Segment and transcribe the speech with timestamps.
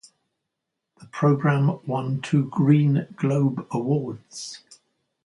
[0.99, 4.63] The program won two Green Globe Awards.